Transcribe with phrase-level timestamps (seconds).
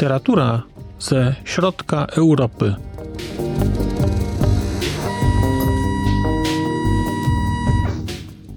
[0.00, 0.62] Literatura
[0.98, 2.74] ze środka Europy.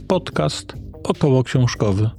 [0.07, 0.73] Podcast
[1.03, 2.09] około książkowy.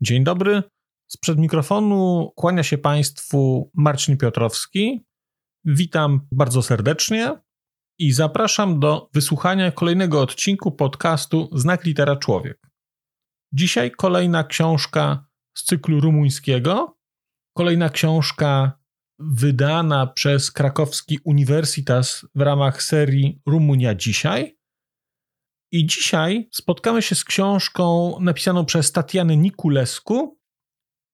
[0.00, 0.62] Dzień dobry.
[1.08, 5.04] Sprzed mikrofonu kłania się Państwu Marcin Piotrowski.
[5.64, 7.36] Witam bardzo serdecznie
[7.98, 12.59] i zapraszam do wysłuchania kolejnego odcinku podcastu Znak Litera Człowiek.
[13.52, 16.98] Dzisiaj kolejna książka z cyklu rumuńskiego,
[17.56, 18.80] kolejna książka
[19.18, 24.58] wydana przez krakowski Uniwersytas w ramach serii Rumunia Dzisiaj.
[25.72, 30.38] I dzisiaj spotkamy się z książką napisaną przez Tatianę Nikulescu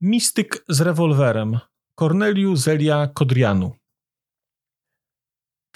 [0.01, 1.59] Mistyk z rewolwerem
[1.95, 3.73] Corneliu Zelia Kodrianu.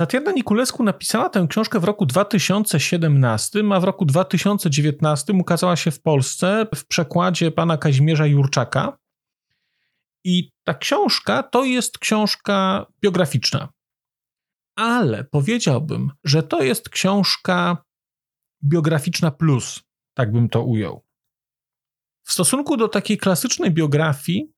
[0.00, 6.02] Tatiana Nikulescu napisała tę książkę w roku 2017, a w roku 2019 ukazała się w
[6.02, 8.98] Polsce w przekładzie pana Kazimierza Jurczaka.
[10.24, 13.68] I ta książka to jest książka biograficzna.
[14.76, 17.84] Ale powiedziałbym, że to jest książka
[18.65, 19.82] biograficzna plus,
[20.15, 21.04] tak bym to ujął.
[22.26, 24.52] W stosunku do takiej klasycznej biografii,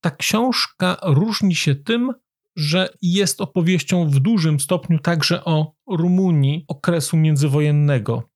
[0.00, 2.12] ta książka różni się tym,
[2.58, 8.30] że jest opowieścią w dużym stopniu także o Rumunii okresu międzywojennego.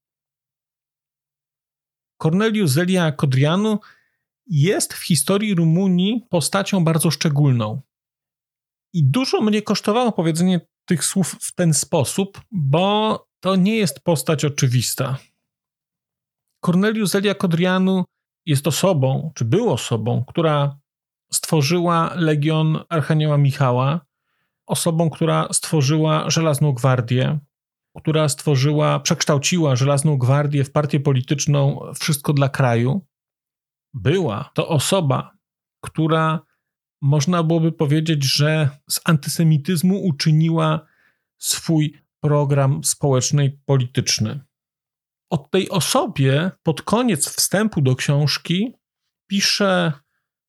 [2.22, 3.78] Cornelius Zelia Kodrianu
[4.46, 7.80] jest w historii Rumunii postacią bardzo szczególną.
[8.92, 14.44] I dużo mnie kosztowało powiedzenie tych słów w ten sposób, bo to nie jest postać
[14.44, 15.18] oczywista.
[16.64, 18.04] Cornelius Zelia Kodrianu
[18.46, 20.78] jest osobą, czy był osobą, która
[21.32, 24.11] stworzyła Legion Archanioła Michała,
[24.72, 27.38] osobą, która stworzyła Żelazną Gwardię,
[27.96, 33.06] która stworzyła, przekształciła Żelazną Gwardię w partię polityczną Wszystko dla kraju.
[33.94, 35.36] Była to osoba,
[35.84, 36.40] która
[37.02, 40.86] można byłoby powiedzieć, że z antysemityzmu uczyniła
[41.38, 44.40] swój program społeczny i polityczny.
[45.30, 48.74] O tej osobie pod koniec wstępu do książki
[49.26, 49.92] pisze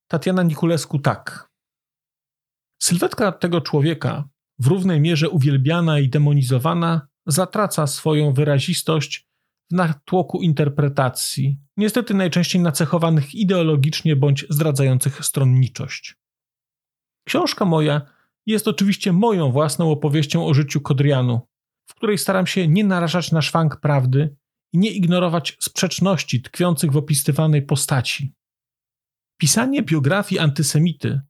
[0.08, 1.53] Tatiana Nikulescu tak.
[2.84, 4.30] Sylwetka tego człowieka,
[4.60, 9.28] w równej mierze uwielbiana i demonizowana, zatraca swoją wyrazistość
[9.72, 16.16] w natłoku interpretacji, niestety najczęściej nacechowanych ideologicznie bądź zdradzających stronniczość.
[17.28, 18.02] Książka moja
[18.46, 21.42] jest oczywiście moją własną opowieścią o życiu Kodrianu,
[21.90, 24.36] w której staram się nie narażać na szwank prawdy
[24.74, 28.34] i nie ignorować sprzeczności tkwiących w opisywanej postaci.
[29.38, 31.22] Pisanie biografii antysemity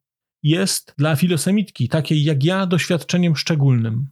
[0.44, 4.08] jest dla filosemitki, takiej jak ja, doświadczeniem szczególnym.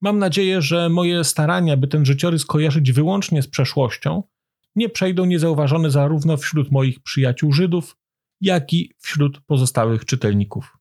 [0.00, 4.22] Mam nadzieję, że moje starania, by ten życiorys kojarzyć wyłącznie z przeszłością,
[4.76, 7.96] nie przejdą niezauważone zarówno wśród moich przyjaciół Żydów,
[8.40, 10.78] jak i wśród pozostałych czytelników.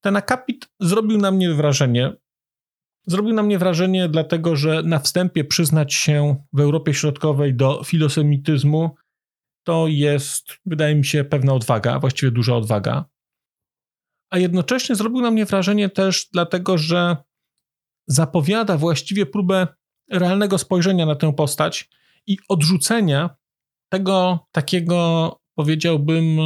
[0.00, 2.12] Ten akapit zrobił na mnie wrażenie.
[3.06, 8.96] Zrobił na mnie wrażenie, dlatego że na wstępie przyznać się w Europie Środkowej do filosemityzmu
[9.68, 13.04] to jest, wydaje mi się, pewna odwaga, właściwie duża odwaga.
[14.30, 17.16] A jednocześnie zrobił na mnie wrażenie też dlatego, że
[18.06, 19.66] zapowiada właściwie próbę
[20.10, 21.90] realnego spojrzenia na tę postać
[22.26, 23.36] i odrzucenia
[23.92, 26.38] tego takiego, powiedziałbym,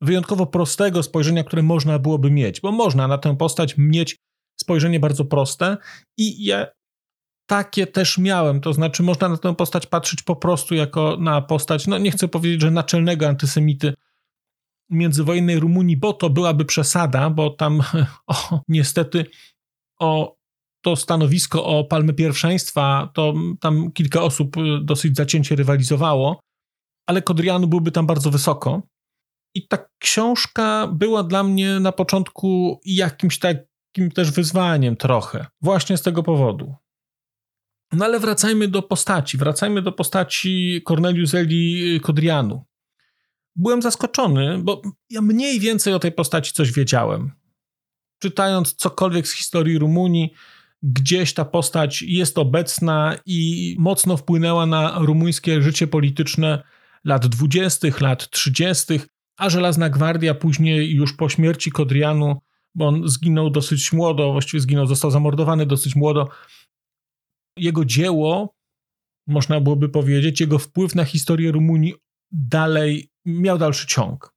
[0.00, 4.16] wyjątkowo prostego spojrzenia, które można byłoby mieć, bo można na tę postać mieć
[4.60, 5.76] spojrzenie bardzo proste
[6.18, 6.66] i ja
[7.46, 8.60] takie też miałem.
[8.60, 12.28] To znaczy, można na tę postać patrzeć po prostu jako na postać, no nie chcę
[12.28, 13.94] powiedzieć, że naczelnego antysemity
[14.90, 17.82] międzywojennej Rumunii, bo to byłaby przesada, bo tam
[18.26, 19.26] o, niestety
[20.00, 20.36] o
[20.84, 26.40] to stanowisko o palmy pierwszeństwa, to tam kilka osób dosyć zacięcie rywalizowało,
[27.06, 28.82] ale Kodrianu byłby tam bardzo wysoko.
[29.54, 36.02] I ta książka była dla mnie na początku jakimś takim też wyzwaniem trochę, właśnie z
[36.02, 36.74] tego powodu.
[37.94, 39.38] No ale wracajmy do postaci.
[39.38, 42.64] Wracajmy do postaci Cornelius Eli Kodrianu.
[43.56, 47.32] Byłem zaskoczony, bo ja mniej więcej o tej postaci coś wiedziałem.
[48.18, 50.32] Czytając cokolwiek z historii Rumunii,
[50.82, 56.62] gdzieś ta postać jest obecna i mocno wpłynęła na rumuńskie życie polityczne
[57.04, 59.00] lat 20., lat 30.,
[59.36, 62.40] a Żelazna Gwardia później już po śmierci Kodrianu,
[62.74, 66.28] bo on zginął dosyć młodo, właściwie zginął, został zamordowany dosyć młodo,
[67.56, 68.54] jego dzieło,
[69.26, 71.94] można byłoby powiedzieć, jego wpływ na historię Rumunii
[72.32, 74.34] dalej miał dalszy ciąg.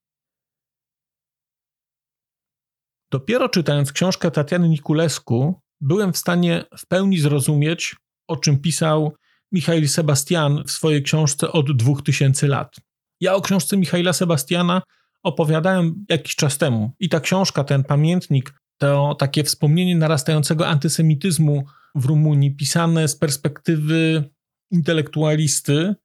[3.11, 7.95] Dopiero czytając książkę Tatiany Nikulescu, byłem w stanie w pełni zrozumieć,
[8.27, 9.15] o czym pisał
[9.51, 12.75] Michail Sebastian w swojej książce od 2000 lat.
[13.21, 14.81] Ja o książce Michaila Sebastiana
[15.23, 21.65] opowiadałem jakiś czas temu i ta książka, ten pamiętnik, to takie wspomnienie narastającego antysemityzmu
[21.95, 24.29] w Rumunii, pisane z perspektywy
[24.71, 25.95] intelektualisty,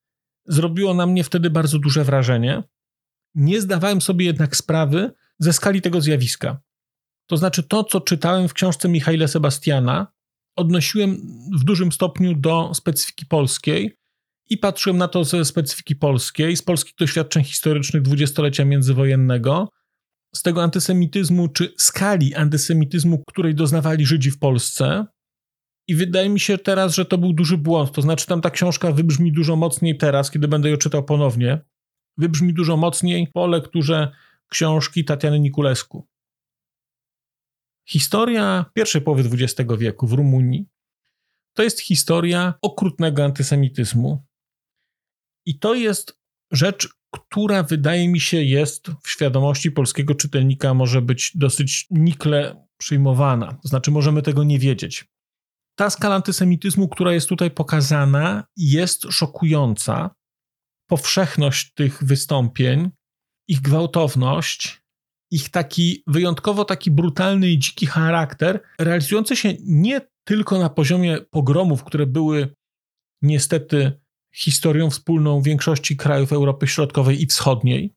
[0.47, 2.63] zrobiło na mnie wtedy bardzo duże wrażenie.
[3.35, 6.61] Nie zdawałem sobie jednak sprawy ze skali tego zjawiska.
[7.27, 10.07] To znaczy, to, co czytałem w książce Michaila Sebastiana,
[10.57, 11.17] odnosiłem
[11.61, 13.97] w dużym stopniu do specyfiki polskiej
[14.51, 19.69] i patrzyłem na to ze specyfiki polskiej, z polskich doświadczeń historycznych dwudziestolecia międzywojennego,
[20.35, 25.07] z tego antysemityzmu, czy skali antysemityzmu, której doznawali Żydzi w Polsce.
[25.89, 27.93] I wydaje mi się teraz, że to był duży błąd.
[27.93, 31.59] To znaczy, tam ta książka wybrzmi dużo mocniej teraz, kiedy będę ją czytał ponownie.
[32.19, 34.13] Wybrzmi dużo mocniej po lekturze
[34.49, 36.09] książki Tatiany Nikulesku.
[37.89, 40.67] Historia pierwszej połowy XX wieku w Rumunii
[41.55, 44.25] to jest historia okrutnego antysemityzmu.
[45.47, 46.21] I to jest
[46.53, 53.59] rzecz, która wydaje mi się jest w świadomości polskiego czytelnika może być dosyć nikle przyjmowana.
[53.63, 55.05] To znaczy, możemy tego nie wiedzieć.
[55.79, 60.11] Ta skala antysemityzmu, która jest tutaj pokazana, jest szokująca.
[60.87, 62.91] Powszechność tych wystąpień,
[63.49, 64.83] ich gwałtowność,
[65.31, 71.85] ich taki wyjątkowo taki brutalny i dziki charakter, realizujący się nie tylko na poziomie pogromów,
[71.85, 72.55] które były
[73.23, 74.02] niestety
[74.35, 77.95] historią wspólną większości krajów Europy Środkowej i Wschodniej,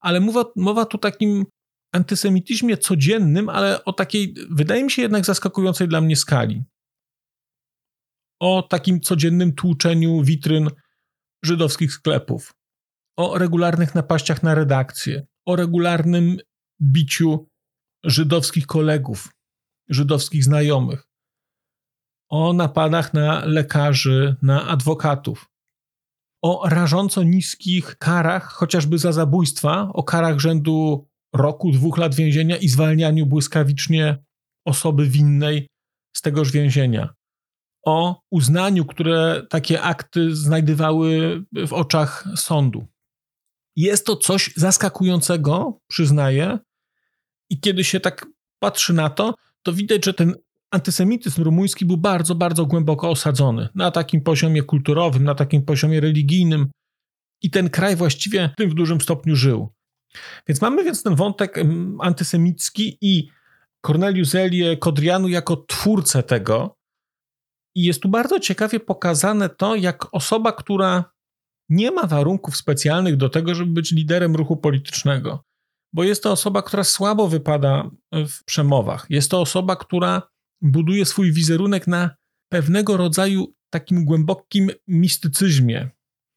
[0.00, 1.46] ale mowa, mowa tu takim
[1.92, 6.64] antysemityzmie codziennym, ale o takiej, wydaje mi się jednak zaskakującej dla mnie skali.
[8.40, 10.70] O takim codziennym tłuczeniu witryn
[11.44, 12.54] żydowskich sklepów,
[13.16, 16.36] o regularnych napaściach na redakcję, o regularnym
[16.82, 17.48] biciu
[18.04, 19.28] żydowskich kolegów,
[19.88, 21.06] żydowskich znajomych,
[22.28, 25.49] o napadach na lekarzy, na adwokatów,
[26.42, 32.68] o rażąco niskich karach, chociażby za zabójstwa, o karach rzędu roku, dwóch lat więzienia i
[32.68, 34.18] zwalnianiu błyskawicznie
[34.64, 35.68] osoby winnej
[36.16, 37.14] z tegoż więzienia.
[37.84, 42.86] O uznaniu, które takie akty znajdowały w oczach sądu.
[43.76, 46.58] Jest to coś zaskakującego, przyznaję,
[47.50, 48.26] i kiedy się tak
[48.58, 50.34] patrzy na to, to widać, że ten
[50.70, 56.70] antysemityzm rumuński był bardzo, bardzo głęboko osadzony na takim poziomie kulturowym, na takim poziomie religijnym
[57.42, 59.72] i ten kraj właściwie w tym w dużym stopniu żył.
[60.48, 61.58] Więc mamy więc ten wątek
[62.00, 63.28] antysemicki i
[63.86, 66.76] Cornelius Elie Kodrianu jako twórcę tego.
[67.74, 71.04] I jest tu bardzo ciekawie pokazane to, jak osoba, która
[71.68, 75.44] nie ma warunków specjalnych do tego, żeby być liderem ruchu politycznego,
[75.92, 79.06] bo jest to osoba, która słabo wypada w przemowach.
[79.10, 80.22] Jest to osoba, która
[80.62, 82.16] buduje swój wizerunek na
[82.52, 85.90] pewnego rodzaju takim głębokim mistycyzmie,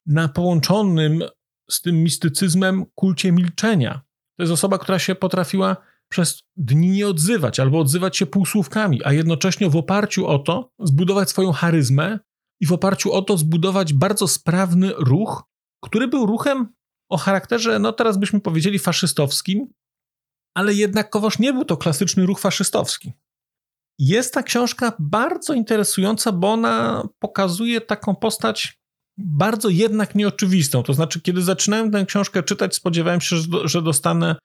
[0.06, 1.24] na połączonym
[1.70, 4.02] z tym mistycyzmem kulcie milczenia.
[4.38, 5.78] To jest osoba, która się potrafiła
[6.10, 11.30] przez dni nie odzywać albo odzywać się półsłówkami, a jednocześnie w oparciu o to zbudować
[11.30, 12.20] swoją charyzmę
[12.60, 15.44] i w oparciu o to zbudować bardzo sprawny ruch,
[15.84, 16.74] który był ruchem
[17.10, 19.74] o charakterze, no teraz byśmy powiedzieli, faszystowskim,
[20.58, 23.14] ale jednakowoż nie był to klasyczny ruch faszystowski.
[24.00, 28.78] Jest ta książka bardzo interesująca, bo ona pokazuje taką postać
[29.18, 30.84] bardzo jednak nieoczywistą.
[30.84, 34.36] To znaczy, kiedy zaczynałem tę książkę czytać, spodziewałem się, że dostanę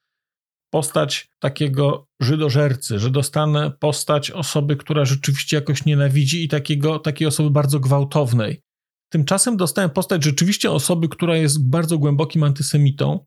[0.71, 7.51] postać takiego żydożercy, że dostanę postać osoby, która rzeczywiście jakoś nienawidzi i takiego, takiej osoby
[7.51, 8.63] bardzo gwałtownej.
[9.13, 13.27] Tymczasem dostałem postać rzeczywiście osoby, która jest bardzo głębokim antysemitą,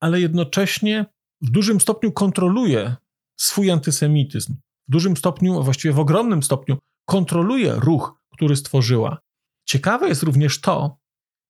[0.00, 1.06] ale jednocześnie
[1.42, 2.96] w dużym stopniu kontroluje
[3.36, 4.54] swój antysemityzm.
[4.88, 9.18] W dużym stopniu, właściwie w ogromnym stopniu, kontroluje ruch, który stworzyła.
[9.64, 10.98] Ciekawe jest również to,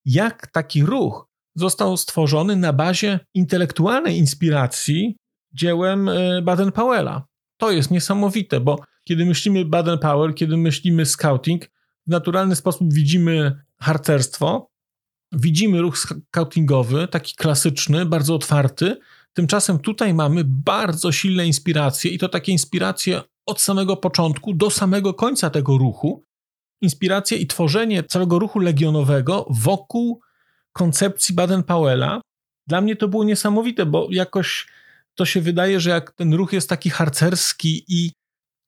[0.04, 5.16] jak taki ruch został stworzony na bazie intelektualnej inspiracji
[5.52, 7.22] dziełem e, Baden-Powella.
[7.56, 11.64] To jest niesamowite, bo kiedy myślimy Baden-Powell, kiedy myślimy scouting,
[12.06, 14.70] w naturalny sposób widzimy harcerstwo,
[15.32, 18.96] widzimy ruch scoutingowy, taki klasyczny, bardzo otwarty.
[19.36, 25.14] Tymczasem tutaj mamy bardzo silne inspiracje i to takie inspiracje od samego początku do samego
[25.14, 26.24] końca tego ruchu.
[26.82, 30.20] Inspiracje i tworzenie całego ruchu legionowego wokół
[30.72, 32.20] koncepcji Baden-Powella.
[32.66, 34.66] Dla mnie to było niesamowite, bo jakoś
[35.14, 38.12] to się wydaje, że jak ten ruch jest taki harcerski i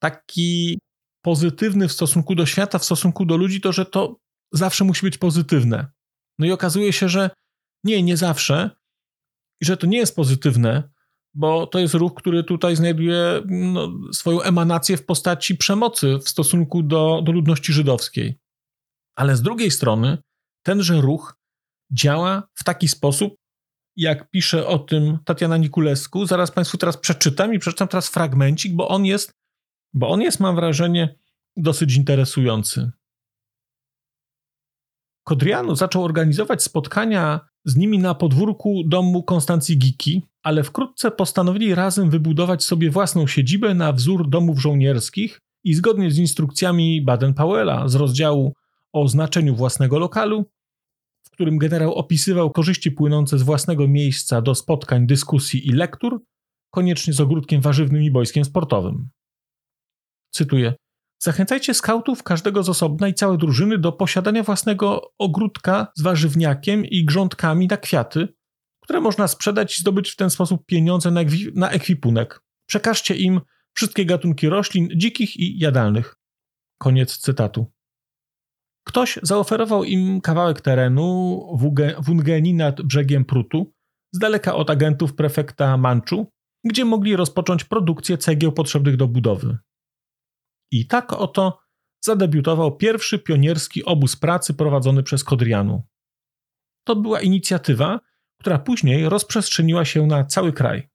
[0.03, 0.79] taki
[1.23, 4.17] pozytywny w stosunku do świata, w stosunku do ludzi, to że to
[4.53, 5.87] zawsze musi być pozytywne.
[6.39, 7.31] No i okazuje się, że
[7.85, 8.78] nie, nie zawsze,
[9.61, 10.91] i że to nie jest pozytywne,
[11.35, 16.83] bo to jest ruch, który tutaj znajduje no, swoją emanację w postaci przemocy w stosunku
[16.83, 18.39] do, do ludności żydowskiej.
[19.17, 20.19] Ale z drugiej strony
[20.63, 21.39] tenże ruch
[21.93, 23.35] działa w taki sposób,
[23.97, 26.27] jak pisze o tym Tatiana Nikulesku.
[26.27, 29.35] Zaraz Państwu teraz przeczytam i przeczytam teraz fragmencik, bo on jest,
[29.95, 31.19] bo on jest, mam wrażenie,
[31.57, 32.91] dosyć interesujący.
[35.25, 42.11] Kodrianu zaczął organizować spotkania z nimi na podwórku domu Konstancji Giki, ale wkrótce postanowili razem
[42.11, 48.55] wybudować sobie własną siedzibę na wzór domów żołnierskich i zgodnie z instrukcjami Baden-Powella z rozdziału
[48.93, 50.45] o znaczeniu własnego lokalu,
[51.27, 56.23] w którym generał opisywał korzyści płynące z własnego miejsca do spotkań, dyskusji i lektur,
[56.71, 59.09] koniecznie z ogródkiem warzywnym i boiskiem sportowym.
[60.31, 60.75] Cytuję:
[61.19, 67.05] Zachęcajcie skautów, każdego z osobna i całe drużyny do posiadania własnego ogródka z warzywniakiem i
[67.05, 68.29] grządkami na kwiaty,
[68.83, 71.21] które można sprzedać i zdobyć w ten sposób pieniądze na,
[71.55, 72.41] na ekwipunek.
[72.67, 73.41] Przekażcie im
[73.75, 76.17] wszystkie gatunki roślin, dzikich i jadalnych.
[76.79, 77.67] Koniec cytatu.
[78.87, 81.41] Ktoś zaoferował im kawałek terenu
[81.99, 83.73] w Ungeni nad brzegiem Prutu,
[84.13, 86.33] z daleka od agentów prefekta Manczu,
[86.65, 89.59] gdzie mogli rozpocząć produkcję cegieł potrzebnych do budowy.
[90.71, 91.59] I tak oto
[92.01, 95.83] zadebiutował pierwszy pionierski obóz pracy prowadzony przez Kodrianu.
[96.85, 98.01] To była inicjatywa,
[98.41, 100.89] która później rozprzestrzeniła się na cały kraj.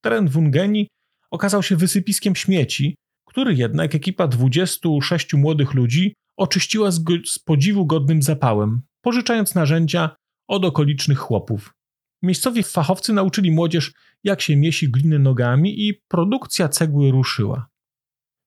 [0.00, 0.88] Teren Wungeni
[1.30, 8.22] okazał się wysypiskiem śmieci, który jednak ekipa 26 młodych ludzi oczyściła z, z podziwu godnym
[8.22, 10.16] zapałem, pożyczając narzędzia
[10.48, 11.74] od okolicznych chłopów.
[12.22, 13.92] Miejscowi fachowcy nauczyli młodzież,
[14.24, 17.68] jak się miesi gliny nogami i produkcja cegły ruszyła.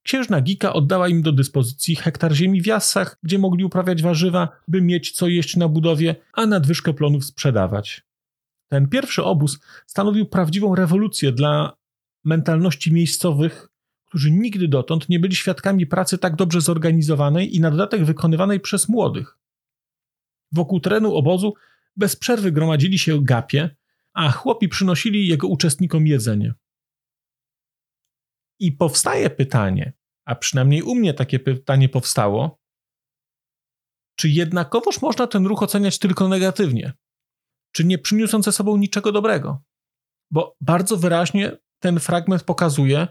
[0.04, 4.82] Księżna Gika oddała im do dyspozycji hektar ziemi w Jassach, gdzie mogli uprawiać warzywa, by
[4.82, 8.02] mieć co jeść na budowie, a nadwyżkę plonów sprzedawać.
[8.68, 11.78] Ten pierwszy obóz stanowił prawdziwą rewolucję dla
[12.24, 13.68] mentalności miejscowych,
[14.06, 18.90] którzy nigdy dotąd nie byli świadkami pracy tak dobrze zorganizowanej i na dodatek wykonywanej przez
[18.90, 19.38] młodych.
[20.52, 21.54] Wokół terenu obozu
[21.98, 23.76] bez przerwy gromadzili się gapie,
[24.14, 26.54] a chłopi przynosili jego uczestnikom jedzenie.
[28.62, 29.94] I powstaje pytanie,
[30.26, 32.60] a przynajmniej u mnie takie pytanie powstało,
[34.16, 36.94] czy jednakowoż można ten ruch oceniać tylko negatywnie?
[37.72, 39.64] Czy nie przyniósł on ze sobą niczego dobrego?
[40.32, 43.08] Bo bardzo wyraźnie ten fragment pokazuje,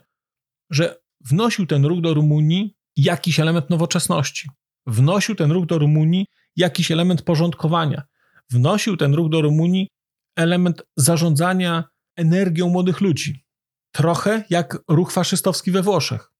[0.70, 4.48] że wnosił ten ruch do Rumunii jakiś element nowoczesności.
[4.86, 6.26] Wnosił ten ruch do Rumunii
[6.56, 8.02] jakiś element porządkowania.
[8.50, 9.88] Wnosił ten ruch do Rumunii
[10.36, 11.84] element zarządzania
[12.16, 13.44] energią młodych ludzi.
[13.92, 16.32] Trochę jak ruch faszystowski we Włoszech.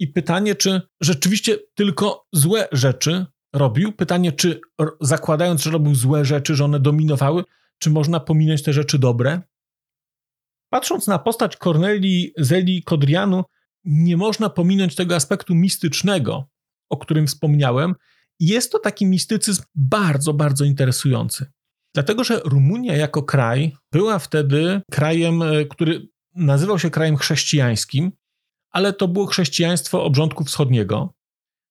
[0.00, 3.92] I pytanie, czy rzeczywiście tylko złe rzeczy robił?
[3.92, 4.60] Pytanie, czy
[5.00, 7.44] zakładając, że robił złe rzeczy, że one dominowały,
[7.78, 9.42] czy można pominąć te rzeczy dobre?
[10.72, 13.44] Patrząc na postać Corneli Zeli Kodrianu,
[13.84, 16.48] nie można pominąć tego aspektu mistycznego,
[16.90, 17.94] o którym wspomniałem.
[18.40, 21.46] Jest to taki mistycyzm bardzo, bardzo interesujący.
[21.94, 28.12] Dlatego, że Rumunia jako kraj była wtedy krajem, e, który nazywał się krajem chrześcijańskim,
[28.70, 31.12] ale to było chrześcijaństwo obrządku wschodniego.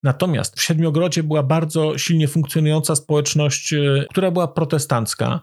[0.03, 5.41] Natomiast w Siedmiogrodzie była bardzo silnie funkcjonująca społeczność, e, która była protestancka.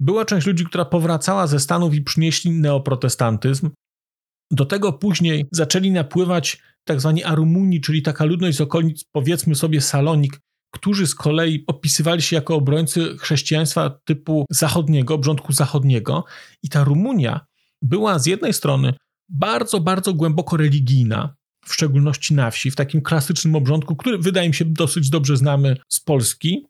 [0.00, 3.70] Była część ludzi, która powracała ze Stanów i przynieśli neoprotestantyzm.
[4.50, 9.80] Do tego później zaczęli napływać tak zwani Arumuni, czyli taka ludność z okolic, powiedzmy sobie
[9.80, 10.40] Salonik,
[10.74, 16.24] którzy z kolei opisywali się jako obrońcy chrześcijaństwa typu zachodniego, obrządku zachodniego.
[16.62, 17.46] I ta Rumunia
[17.82, 18.94] była z jednej strony
[19.28, 21.34] bardzo, bardzo głęboko religijna,
[21.66, 25.76] w szczególności na wsi, w takim klasycznym obrządku, który wydaje mi się dosyć dobrze znamy
[25.88, 26.66] z Polski.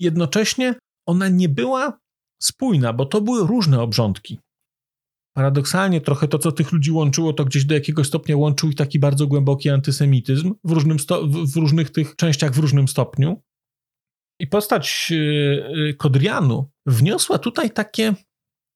[0.00, 0.74] Jednocześnie
[1.06, 1.98] ona nie była
[2.42, 4.38] spójna, bo to były różne obrządki.
[5.36, 8.98] Paradoksalnie trochę to, co tych ludzi łączyło, to gdzieś do jakiegoś stopnia łączył ich taki
[8.98, 10.96] bardzo głęboki antysemityzm w, różnym
[11.54, 13.42] w różnych tych częściach w różnym stopniu.
[14.40, 18.14] I postać yy, Kodrianu wniosła tutaj takie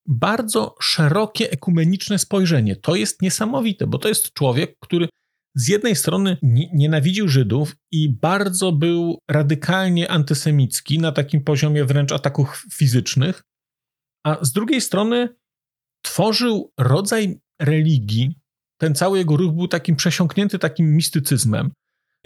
[0.07, 2.77] bardzo szerokie ekumeniczne spojrzenie.
[2.77, 5.09] To jest niesamowite, bo to jest człowiek, który
[5.55, 6.37] z jednej strony
[6.73, 13.43] nienawidził Żydów i bardzo był radykalnie antysemicki na takim poziomie wręcz ataków fizycznych,
[14.25, 15.37] a z drugiej strony
[16.03, 18.35] tworzył rodzaj religii.
[18.81, 21.71] Ten cały jego ruch był takim przesiąknięty takim mistycyzmem.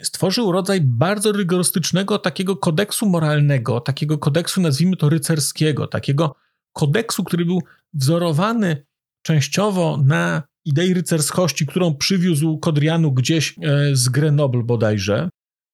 [0.01, 6.35] Stworzył rodzaj bardzo rygorystycznego takiego kodeksu moralnego, takiego kodeksu, nazwijmy to rycerskiego, takiego
[6.79, 7.61] kodeksu, który był
[7.93, 8.85] wzorowany
[9.21, 15.29] częściowo na idei rycerskości, którą przywiózł Kodrianu gdzieś e, z Grenoble bodajże.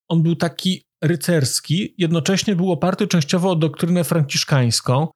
[0.09, 5.07] On był taki rycerski, jednocześnie był oparty częściowo o doktrynę franciszkańską,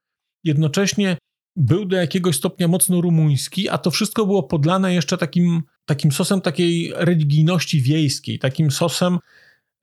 [0.43, 1.17] jednocześnie
[1.55, 6.41] był do jakiegoś stopnia mocno rumuński, a to wszystko było podlane jeszcze takim, takim sosem
[6.41, 9.19] takiej religijności wiejskiej, takim sosem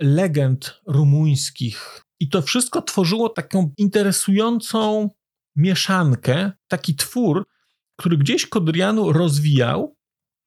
[0.00, 2.02] legend rumuńskich.
[2.20, 5.10] I to wszystko tworzyło taką interesującą
[5.56, 7.46] mieszankę, taki twór,
[7.96, 9.96] który gdzieś Kodrianu rozwijał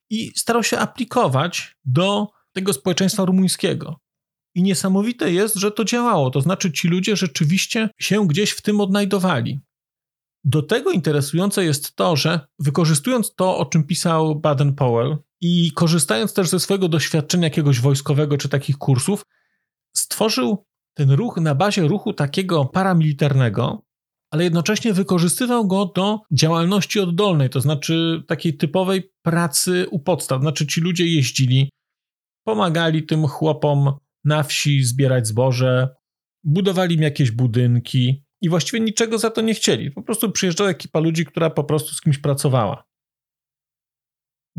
[0.10, 4.00] i starał się aplikować do tego społeczeństwa rumuńskiego.
[4.56, 6.30] I niesamowite jest, że to działało.
[6.30, 9.60] To znaczy, ci ludzie rzeczywiście się gdzieś w tym odnajdowali.
[10.44, 16.50] Do tego interesujące jest to, że wykorzystując to, o czym pisał Baden-Powell i korzystając też
[16.50, 19.26] ze swojego doświadczenia jakiegoś wojskowego czy takich kursów,
[19.96, 23.82] stworzył ten ruch na bazie ruchu takiego paramilitarnego,
[24.32, 30.42] ale jednocześnie wykorzystywał go do działalności oddolnej, to znaczy takiej typowej pracy u podstaw.
[30.42, 31.70] Znaczy ci ludzie jeździli,
[32.44, 33.92] pomagali tym chłopom
[34.26, 35.90] na wsi zbierać zboże,
[36.44, 39.92] budowali im jakieś budynki i właściwie niczego za to nie chcieli.
[39.92, 42.89] Po prostu przyjeżdżała ekipa ludzi, która po prostu z kimś pracowała.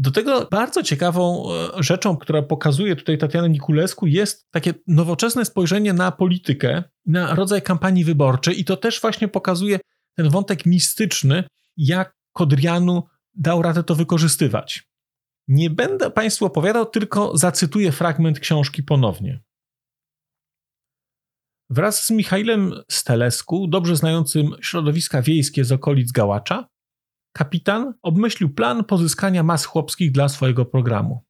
[0.00, 1.44] Do tego bardzo ciekawą
[1.78, 7.62] e, rzeczą, która pokazuje tutaj Tatiana Nikulesku, jest takie nowoczesne spojrzenie na politykę, na rodzaj
[7.62, 9.80] kampanii wyborczej, i to też właśnie pokazuje
[10.16, 11.44] ten wątek mistyczny,
[11.76, 13.02] jak Kodrianu
[13.34, 14.88] dał radę to wykorzystywać.
[15.48, 19.40] Nie będę Państwu opowiadał, tylko zacytuję fragment książki ponownie.
[21.70, 26.66] Wraz z Michailem Stelesku, dobrze znającym środowiska wiejskie z okolic Gałacza,
[27.32, 31.24] kapitan obmyślił plan pozyskania mas chłopskich dla swojego programu.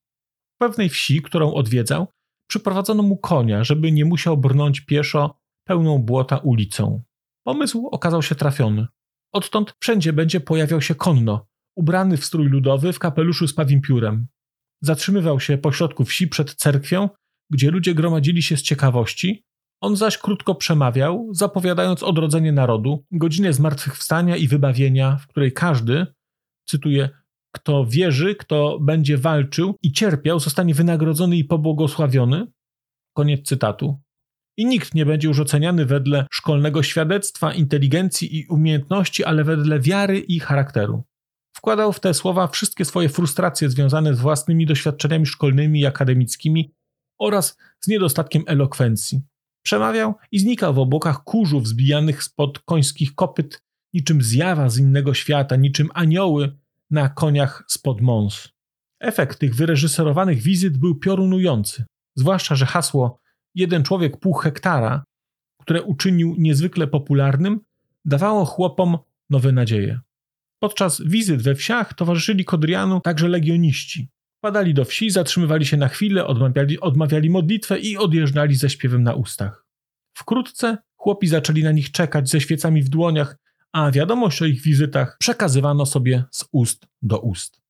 [0.54, 2.06] W pewnej wsi, którą odwiedzał,
[2.46, 7.02] przyprowadzono mu konia, żeby nie musiał brnąć pieszo pełną błota ulicą.
[7.44, 8.86] Pomysł okazał się trafiony.
[9.32, 14.26] Odtąd wszędzie będzie pojawiał się konno, ubrany w strój ludowy w kapeluszu z pawim piórem.
[14.82, 17.08] Zatrzymywał się pośrodku wsi przed cerkwią,
[17.50, 19.44] gdzie ludzie gromadzili się z ciekawości,
[19.80, 26.06] on zaś krótko przemawiał, zapowiadając odrodzenie narodu, godzinę zmartwychwstania i wybawienia, w której każdy,
[26.68, 27.08] cytuję,
[27.54, 32.46] kto wierzy, kto będzie walczył i cierpiał, zostanie wynagrodzony i pobłogosławiony.
[33.16, 34.00] Koniec cytatu.
[34.56, 40.18] I nikt nie będzie już oceniany wedle szkolnego świadectwa, inteligencji i umiejętności, ale wedle wiary
[40.18, 41.02] i charakteru.
[41.56, 46.74] Wkładał w te słowa wszystkie swoje frustracje związane z własnymi doświadczeniami szkolnymi i akademickimi
[47.18, 49.20] oraz z niedostatkiem elokwencji.
[49.62, 53.62] Przemawiał i znikał w obłokach kurzów zbijanych spod końskich kopyt,
[53.94, 56.56] niczym zjawa z innego świata, niczym anioły
[56.90, 58.48] na koniach spod mąs.
[59.00, 61.84] Efekt tych wyreżyserowanych wizyt był piorunujący,
[62.16, 63.18] zwłaszcza, że hasło
[63.54, 65.04] jeden człowiek pół hektara,
[65.60, 67.60] które uczynił niezwykle popularnym,
[68.04, 68.98] dawało chłopom
[69.30, 70.00] nowe nadzieje.
[70.58, 74.08] Podczas wizyt we wsiach towarzyszyli Kodrianu także legioniści.
[74.40, 79.14] Padali do wsi, zatrzymywali się na chwilę, odmawiali, odmawiali modlitwę i odjeżdżali ze śpiewem na
[79.14, 79.66] ustach.
[80.14, 83.36] Wkrótce chłopi zaczęli na nich czekać ze świecami w dłoniach,
[83.72, 87.60] a wiadomość o ich wizytach przekazywano sobie z ust do ust.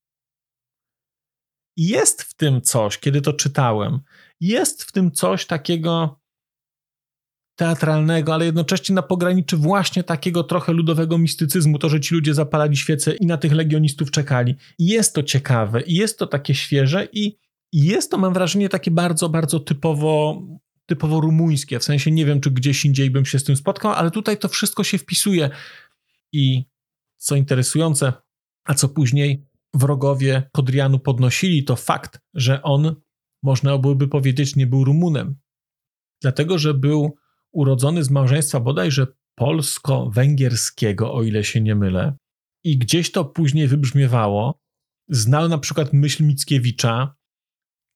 [1.77, 3.99] Jest w tym coś, kiedy to czytałem,
[4.39, 6.20] jest w tym coś takiego
[7.61, 12.77] teatralnego, ale jednocześnie na pograniczy właśnie takiego trochę ludowego mistycyzmu, to, że ci ludzie zapalali
[12.77, 14.55] świece i na tych legionistów czekali.
[14.79, 17.37] Jest to ciekawe, jest to takie świeże i
[17.73, 20.41] jest to, mam wrażenie, takie bardzo, bardzo typowo,
[20.85, 21.79] typowo rumuńskie.
[21.79, 24.47] W sensie nie wiem, czy gdzieś indziej bym się z tym spotkał, ale tutaj to
[24.47, 25.49] wszystko się wpisuje.
[26.33, 26.65] I
[27.17, 28.13] co interesujące,
[28.65, 32.95] a co później wrogowie Kodrianu podnosili, to fakt, że on,
[33.43, 35.35] można byłoby powiedzieć, nie był Rumunem.
[36.21, 37.20] Dlatego, że był
[37.53, 42.17] urodzony z małżeństwa bodajże polsko-węgierskiego, o ile się nie mylę.
[42.63, 44.59] I gdzieś to później wybrzmiewało.
[45.09, 47.15] Znał na przykład myśl Mickiewicza.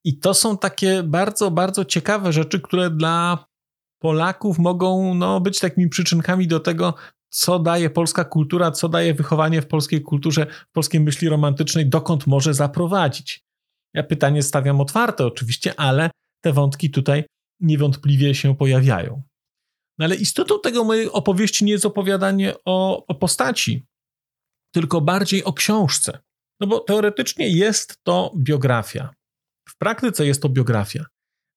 [0.06, 3.46] I to są takie bardzo, bardzo ciekawe rzeczy, które dla
[4.02, 6.94] Polaków mogą no, być takimi przyczynkami do tego,
[7.30, 12.28] co daje polska kultura, co daje wychowanie w polskiej kulturze, w polskiej myśli romantycznej, dokąd
[12.28, 13.46] może zaprowadzić.
[13.94, 16.10] Ja pytanie stawiam otwarte oczywiście, ale
[16.42, 17.24] te wątki tutaj
[17.60, 19.24] niewątpliwie się pojawiają.
[19.98, 23.86] No ale istotą tego mojej opowieści nie jest opowiadanie o, o postaci,
[24.72, 26.20] tylko bardziej o książce.
[26.60, 29.10] No bo teoretycznie jest to biografia.
[29.70, 31.06] W praktyce jest to biografia.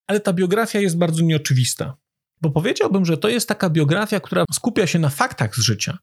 [0.06, 1.96] Ale ta biografia jest bardzo nieoczywista.
[2.40, 5.98] Bo powiedziałbym, że to jest taka biografia, która skupia się na faktach z życia,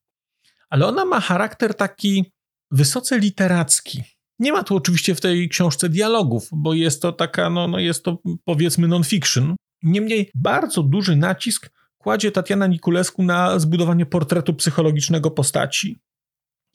[0.69, 2.31] ale ona ma charakter taki
[2.71, 4.03] wysoce literacki.
[4.39, 8.03] Nie ma tu oczywiście w tej książce dialogów, bo jest to taka, no, no jest
[8.03, 9.55] to powiedzmy non-fiction.
[9.83, 11.69] Niemniej bardzo duży nacisk
[12.05, 15.99] kładzie Tatiana Nikulesku na zbudowanie portretu psychologicznego postaci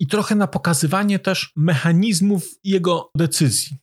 [0.01, 3.77] i trochę na pokazywanie też mechanizmów jego decyzji.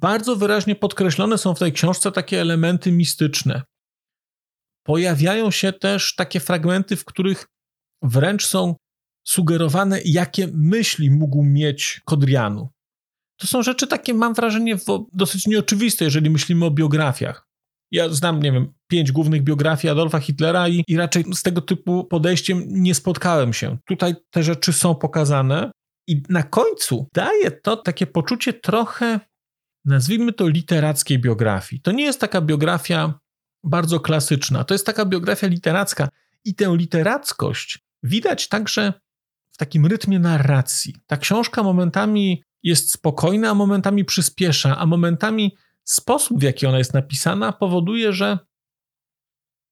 [0.00, 3.62] Bardzo wyraźnie podkreślone są w tej książce takie elementy mistyczne.
[4.86, 7.46] Pojawiają się też takie fragmenty, w których
[8.02, 8.76] wręcz są
[9.26, 12.68] sugerowane, jakie myśli mógł mieć Kodrianu.
[13.40, 14.76] To są rzeczy takie, mam wrażenie,
[15.12, 17.47] dosyć nieoczywiste, jeżeli myślimy o biografiach.
[17.90, 22.04] Ja znam, nie wiem, pięć głównych biografii Adolfa Hitlera i, i raczej z tego typu
[22.04, 23.78] podejściem nie spotkałem się.
[23.86, 25.70] Tutaj te rzeczy są pokazane
[26.06, 29.20] i na końcu daje to takie poczucie trochę,
[29.84, 31.82] nazwijmy to literackiej biografii.
[31.82, 33.14] To nie jest taka biografia
[33.64, 36.08] bardzo klasyczna, to jest taka biografia literacka
[36.44, 38.92] i tę literackość widać także
[39.50, 40.94] w takim rytmie narracji.
[41.06, 45.56] Ta książka momentami jest spokojna, a momentami przyspiesza, a momentami
[45.90, 48.38] sposób, w jaki ona jest napisana, powoduje, że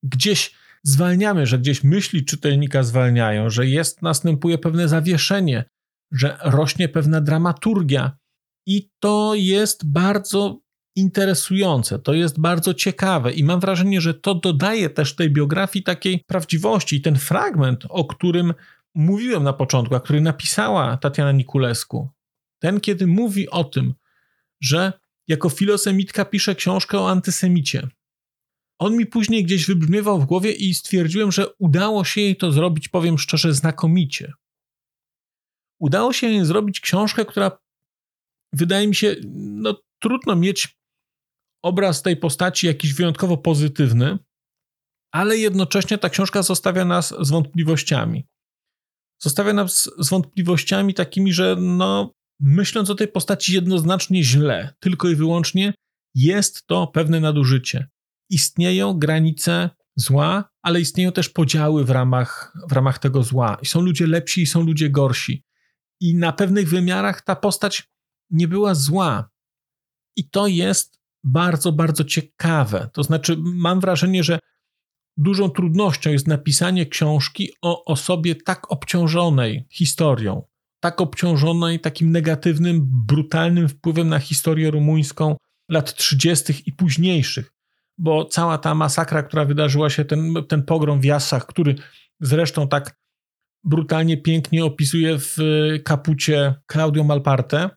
[0.03, 5.65] gdzieś zwalniamy, że gdzieś myśli czytelnika zwalniają, że jest, następuje pewne zawieszenie,
[6.13, 8.19] że rośnie pewna dramaturgia.
[8.67, 10.61] I to jest bardzo
[10.97, 16.25] interesujące, to jest bardzo ciekawe i mam wrażenie, że to dodaje też tej biografii takiej
[16.27, 16.97] prawdziwości.
[16.97, 18.55] I ten fragment, o którym
[18.95, 22.11] mówiłem na początku, a który napisała Tatiana Nikulesku,
[22.59, 23.95] ten, kiedy mówi o tym,
[24.61, 24.93] że
[25.29, 27.89] jako filosemitka pisze książkę o antysemicie.
[28.79, 32.89] On mi później gdzieś wybrzmiewał w głowie i stwierdziłem, że udało się jej to zrobić,
[32.89, 34.33] powiem szczerze, znakomicie.
[35.81, 37.59] Udało się jej zrobić książkę, która
[38.53, 40.79] wydaje mi się, no trudno mieć
[41.65, 44.19] obraz tej postaci jakiś wyjątkowo pozytywny,
[45.13, 48.27] ale jednocześnie ta książka zostawia nas z wątpliwościami.
[49.23, 55.17] Zostawia nas z wątpliwościami takimi, że no, myśląc o tej postaci jednoznacznie źle, tylko i
[55.17, 55.75] wyłącznie
[56.15, 57.89] jest to pewne nadużycie.
[58.31, 63.59] Istnieją granice zła, ale istnieją też podziały w ramach, w ramach tego zła.
[63.63, 65.45] I są ludzie lepsi i są ludzie gorsi.
[66.01, 67.91] I na pewnych wymiarach ta postać
[68.31, 69.31] nie była zła.
[70.17, 72.91] I to jest bardzo, bardzo ciekawe.
[72.93, 74.39] To znaczy, mam wrażenie, że
[75.17, 80.43] dużą trudnością jest napisanie książki o osobie tak obciążonej historią,
[80.81, 85.37] tak obciążonej takim negatywnym, brutalnym wpływem na historię rumuńską
[85.71, 86.63] lat 30.
[86.67, 87.53] i późniejszych.
[87.99, 91.75] Bo cała ta masakra, która wydarzyła się, ten, ten pogrom w Jasach, który
[92.21, 92.99] zresztą tak
[93.65, 95.37] brutalnie, pięknie opisuje w
[95.85, 97.71] kapucie Claudio Malparte,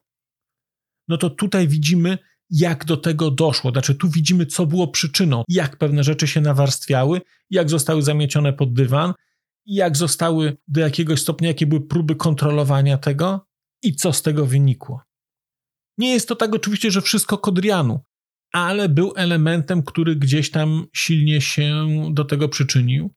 [1.08, 2.18] no to tutaj widzimy,
[2.50, 3.72] jak do tego doszło.
[3.72, 8.74] Znaczy, tu widzimy, co było przyczyną, jak pewne rzeczy się nawarstwiały, jak zostały zamiecione pod
[8.74, 9.14] dywan,
[9.70, 13.48] jak zostały do jakiegoś stopnia, jakie były próby kontrolowania tego
[13.84, 15.02] i co z tego wynikło.
[15.98, 18.00] Nie jest to tak oczywiście, że wszystko Kodrianu,
[18.54, 23.14] ale był elementem, który gdzieś tam silnie się do tego przyczynił.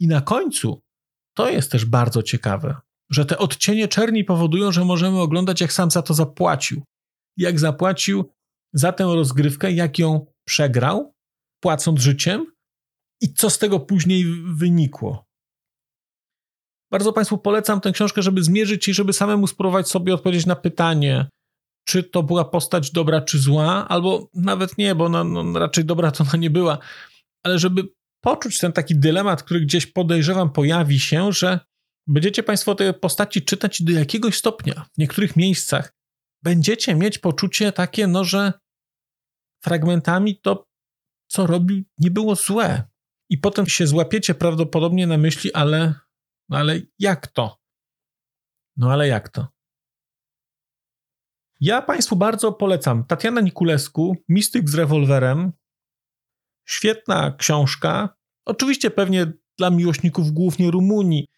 [0.00, 0.82] I na końcu
[1.36, 2.76] to jest też bardzo ciekawe,
[3.10, 6.82] że te odcienie czerni powodują, że możemy oglądać, jak sam za to zapłacił.
[7.36, 8.30] Jak zapłacił
[8.72, 11.14] za tę rozgrywkę, jak ją przegrał,
[11.60, 12.46] płacąc życiem
[13.20, 14.24] i co z tego później
[14.54, 15.26] wynikło.
[16.94, 21.26] Bardzo Państwu polecam tę książkę, żeby zmierzyć i żeby samemu spróbować sobie odpowiedzieć na pytanie,
[21.88, 26.10] czy to była postać dobra czy zła, albo nawet nie, bo ona no, raczej dobra
[26.10, 26.78] to ona nie była,
[27.44, 27.82] ale żeby
[28.20, 31.60] poczuć ten taki dylemat, który gdzieś podejrzewam pojawi się, że
[32.06, 35.92] będziecie Państwo tej postaci czytać do jakiegoś stopnia w niektórych miejscach.
[36.42, 38.52] Będziecie mieć poczucie takie, no, że
[39.64, 40.66] fragmentami to,
[41.28, 42.82] co robił, nie było złe.
[43.30, 45.94] I potem się złapiecie prawdopodobnie na myśli, ale,
[46.48, 47.58] no ale jak to?
[48.76, 49.46] No ale jak to?
[51.60, 53.04] Ja Państwu bardzo polecam.
[53.04, 55.52] Tatiana Nikulesku, Mistyk z rewolwerem.
[56.64, 58.16] Świetna książka.
[58.44, 61.28] Oczywiście pewnie dla miłośników głównie Rumunii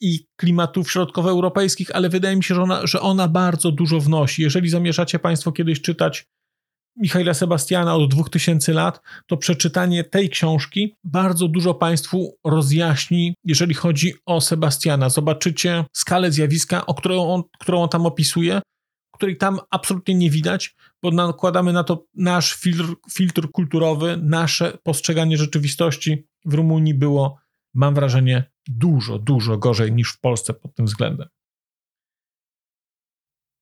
[0.00, 4.42] i klimatów środkowoeuropejskich, ale wydaje mi się, że ona, że ona bardzo dużo wnosi.
[4.42, 6.26] Jeżeli zamierzacie Państwo kiedyś czytać
[6.96, 14.14] Michaela Sebastiana od 2000 lat, to przeczytanie tej książki bardzo dużo Państwu rozjaśni, jeżeli chodzi
[14.26, 15.08] o Sebastiana.
[15.08, 18.60] Zobaczycie skalę zjawiska, o którą on, którą on tam opisuje,
[19.14, 25.36] której tam absolutnie nie widać, bo nakładamy na to nasz filtr, filtr kulturowy, nasze postrzeganie
[25.36, 27.38] rzeczywistości w Rumunii było,
[27.74, 31.28] mam wrażenie, dużo, dużo gorzej niż w Polsce pod tym względem.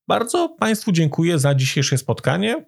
[0.08, 2.66] Bardzo Państwu dziękuję za dzisiejsze spotkanie.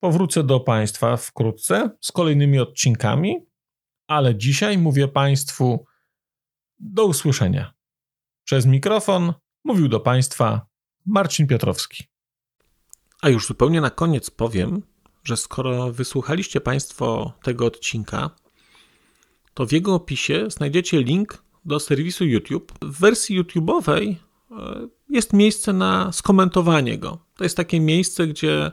[0.00, 3.36] Powrócę do Państwa wkrótce z kolejnymi odcinkami,
[4.06, 5.84] ale dzisiaj mówię Państwu
[6.78, 7.74] do usłyszenia.
[8.44, 9.32] Przez mikrofon
[9.64, 10.66] mówił do Państwa
[11.06, 12.04] Marcin Piotrowski.
[13.22, 14.82] A już zupełnie na koniec powiem,
[15.24, 18.30] że skoro wysłuchaliście Państwo tego odcinka,
[19.54, 22.72] to w jego opisie znajdziecie link do serwisu YouTube.
[22.82, 24.14] W wersji YouTube'owej
[24.50, 27.18] e, jest miejsce na skomentowanie go.
[27.36, 28.72] To jest takie miejsce, gdzie